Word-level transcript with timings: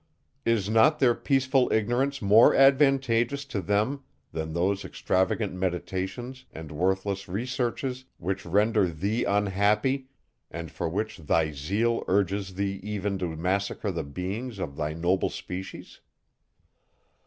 Is 0.45 0.67
not 0.67 0.97
their 0.97 1.13
peaceful 1.13 1.71
ignorance 1.71 2.23
more 2.23 2.55
advantageous 2.55 3.45
to 3.45 3.61
them, 3.61 4.03
than 4.31 4.51
those 4.53 4.83
extravagant 4.83 5.53
meditations 5.53 6.47
and 6.51 6.71
worthless 6.71 7.27
researches, 7.27 8.05
which 8.17 8.43
render 8.43 8.87
thee 8.87 9.25
unhappy, 9.25 10.07
and 10.49 10.71
for 10.71 10.89
which 10.89 11.19
thy 11.19 11.51
zeal 11.51 12.03
urges 12.07 12.55
thee 12.55 12.79
even 12.81 13.19
to 13.19 13.35
massacre 13.35 13.91
the 13.91 14.03
beings 14.03 14.57
of 14.57 14.75
thy 14.75 14.93
noble 14.93 15.29
species? 15.29 15.99